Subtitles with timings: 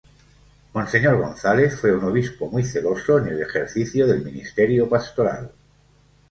[0.73, 5.51] Monseñor González fue un obispo muy celoso en el ejercicio del ministerio pastoral.